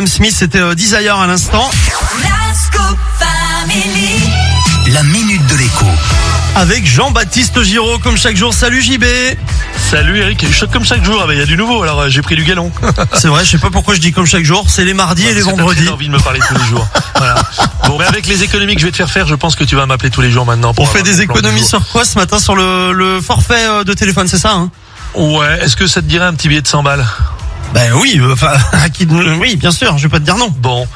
[0.00, 1.70] Sam Smith, c'était euh, Desire à l'instant.
[4.86, 5.84] La minute de l'écho.
[6.56, 8.54] Avec Jean-Baptiste Giraud, comme chaque jour.
[8.54, 9.04] Salut JB
[9.90, 12.08] Salut Eric, je comme chaque jour, ah bah, il y a du nouveau, alors euh,
[12.08, 12.72] j'ai pris du galon.
[13.12, 14.70] C'est vrai, je sais pas pourquoi je dis comme chaque jour.
[14.70, 15.84] C'est les mardis et les vendredis.
[15.84, 16.88] très envie de me parler tous les jours.
[17.16, 17.34] Voilà.
[17.86, 19.76] Bon, mais avec les économies que je vais te faire faire, je pense que tu
[19.76, 20.72] vas m'appeler tous les jours maintenant.
[20.72, 21.68] pour On fait avoir des mon plan du économies jour.
[21.68, 22.38] sur quoi ce matin?
[22.38, 24.70] Sur le, le forfait euh, de téléphone, c'est ça hein?
[25.14, 27.04] Ouais, est-ce que ça te dirait un petit billet de 100 balles?
[27.74, 29.06] Ben oui, euh, enfin, à qui-
[29.40, 30.48] oui, bien sûr, je vais pas te dire non.
[30.58, 30.86] Bon,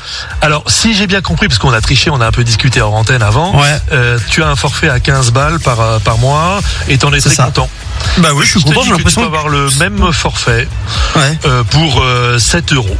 [0.41, 2.95] alors si j'ai bien compris, parce qu'on a triché, on a un peu discuté hors
[2.95, 3.78] antenne avant, Ouais.
[3.92, 7.20] euh, tu as un forfait à 15 balles par, euh, par mois et t'en es
[7.20, 7.45] très ça.
[7.45, 7.68] content.
[8.18, 9.20] Bah oui, je suis Je te content, j'ai que tu l'impression.
[9.23, 10.68] peux avoir le même forfait
[11.16, 11.38] Ouais.
[11.46, 12.96] euh, pour euh, 7 euros.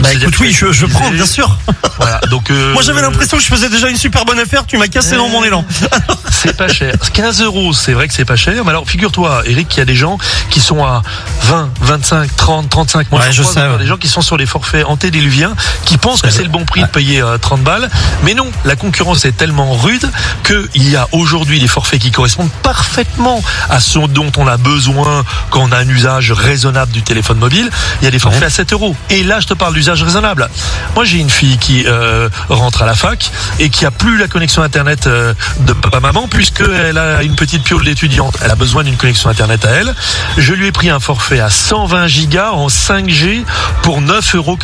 [0.00, 1.56] Bah écoute, oui, je, je prends, bien sûr.
[1.96, 4.76] Voilà, donc euh, Moi j'avais l'impression que je faisais déjà une super bonne affaire, tu
[4.78, 5.64] m'as cassé dans mon élan.
[6.30, 6.92] C'est pas cher.
[7.12, 8.64] 15 euros, c'est vrai que c'est pas cher.
[8.64, 10.18] Mais alors, figure-toi, Eric, qu'il y a des gens
[10.50, 11.02] qui sont à
[11.42, 13.10] 20, 25, 30, 35.
[13.12, 13.78] Moi, Ouais, je croise sais, ouais.
[13.78, 15.54] des gens qui sont sur les forfaits antédiluviens,
[15.84, 17.88] qui pensent que c'est le bon prix de payer euh, 30 balles.
[18.24, 20.10] Mais non, la concurrence est tellement rude
[20.44, 25.24] qu'il y a aujourd'hui des forfaits qui correspondent parfaitement à ce dont on a besoin
[25.50, 27.70] quand on a un usage raisonnable du téléphone mobile.
[28.02, 28.96] Il y a des forfaits à 7 euros.
[29.10, 30.48] Et là, je te parle d'usage raisonnable.
[30.94, 34.28] Moi, j'ai une fille qui euh, rentre à la fac et qui a plus la
[34.28, 38.36] connexion internet euh, de papa-maman puisqu'elle a une petite piole d'étudiante.
[38.42, 39.94] Elle a besoin d'une connexion internet à elle.
[40.38, 43.44] Je lui ai pris un forfait à 120 gigas en 5G
[43.82, 44.58] pour 9,99 euros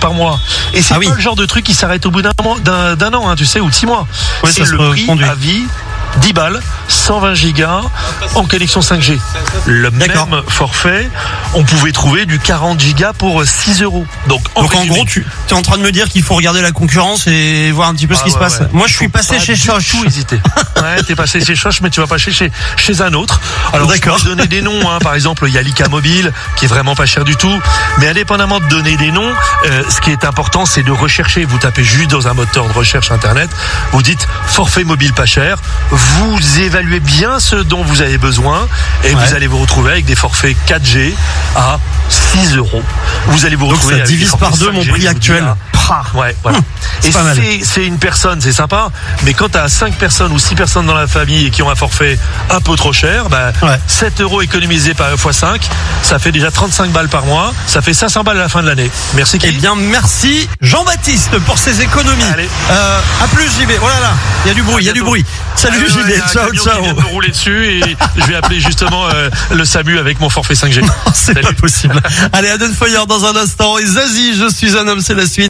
[0.00, 0.38] par mois.
[0.72, 1.08] Et c'est Ah oui.
[1.08, 2.30] pas le genre de truc qui s'arrête au bout d'un
[3.14, 4.06] an, hein, tu sais, ou de 6 mois.
[4.42, 5.64] Ouais, c'est le prix à vie.
[6.20, 7.80] 10 balles, 120 gigas
[8.34, 9.18] en connexion 5G.
[9.66, 10.12] Le même
[10.48, 11.08] forfait,
[11.54, 14.06] on pouvait trouver du 40 gigas pour 6 euros.
[14.28, 16.62] Donc en, Donc en gros, tu es en train de me dire qu'il faut regarder
[16.62, 18.60] la concurrence et voir un petit peu ce Ah qui se passe.
[18.60, 18.66] ouais.
[18.72, 20.40] Moi, je suis passé pas chez tout hésiter.
[20.84, 23.40] Ouais, t'es passé chez Choche, mais tu vas pas chez, chez, chez un autre.
[23.72, 24.18] Alors, D'accord.
[24.18, 24.98] je peux donner des noms, hein.
[25.00, 27.60] Par exemple, il y a l'ICA Mobile, qui est vraiment pas cher du tout.
[27.98, 29.32] Mais indépendamment de donner des noms,
[29.66, 31.44] euh, ce qui est important, c'est de rechercher.
[31.44, 33.50] Vous tapez juste dans un moteur de recherche internet.
[33.92, 35.56] Vous dites forfait mobile pas cher.
[35.90, 38.68] Vous évaluez bien ce dont vous avez besoin
[39.04, 39.24] et Ouais.
[39.26, 41.14] vous allez vous retrouver avec des forfaits 4G
[41.56, 41.78] à
[42.08, 42.82] 6 euros.
[43.28, 45.44] Vous allez vous Donc retrouver ça avec des divise par deux mon 5G, prix actuel.
[45.90, 46.58] À Ouais, voilà.
[46.58, 46.64] Hum,
[47.00, 47.08] c'est
[47.44, 48.90] et c'est une personne, c'est sympa,
[49.24, 51.70] mais quand tu as 5 personnes ou 6 personnes dans la famille et qui ont
[51.70, 52.18] un forfait
[52.50, 53.78] un peu trop cher, bah, Ouais.
[53.86, 55.60] 7 euros économisés par x 5,
[56.02, 58.68] ça fait déjà 35 balles par mois, ça fait 500 balles à la fin de
[58.68, 58.90] l'année.
[59.14, 62.22] Merci qui Eh bien, merci Jean-Baptiste pour ces économies.
[62.32, 62.48] Allez.
[62.70, 63.70] Euh, à plus JB.
[63.82, 64.12] Oh là là,
[64.44, 65.24] il y a du bruit, il y a du bruit.
[65.56, 66.82] Salut Ah JB, ciao ciao.
[66.94, 70.54] de me rouler dessus et je vais appeler justement euh, le SAMU avec mon forfait
[70.54, 70.82] 5G.
[71.14, 72.00] C'est pas possible.
[72.32, 73.78] Allez, Aden Foyer dans un instant.
[73.78, 75.34] Et Zazie, je suis un homme, c'est la suite.